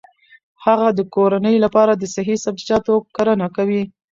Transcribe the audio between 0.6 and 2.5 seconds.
هغه د کورنۍ لپاره د صحي